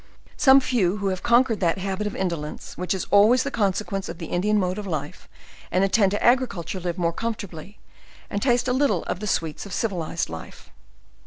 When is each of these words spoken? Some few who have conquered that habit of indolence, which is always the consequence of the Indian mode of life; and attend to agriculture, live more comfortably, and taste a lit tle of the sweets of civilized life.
Some 0.35 0.61
few 0.61 0.97
who 0.97 1.09
have 1.09 1.21
conquered 1.21 1.59
that 1.59 1.77
habit 1.77 2.07
of 2.07 2.15
indolence, 2.15 2.75
which 2.75 2.95
is 2.95 3.05
always 3.11 3.43
the 3.43 3.51
consequence 3.51 4.09
of 4.09 4.17
the 4.17 4.25
Indian 4.33 4.57
mode 4.59 4.79
of 4.79 4.87
life; 4.87 5.29
and 5.69 5.83
attend 5.83 6.09
to 6.09 6.23
agriculture, 6.23 6.79
live 6.79 6.97
more 6.97 7.13
comfortably, 7.13 7.77
and 8.27 8.41
taste 8.41 8.67
a 8.67 8.73
lit 8.73 8.87
tle 8.87 9.03
of 9.03 9.19
the 9.19 9.27
sweets 9.27 9.63
of 9.67 9.73
civilized 9.73 10.27
life. 10.27 10.71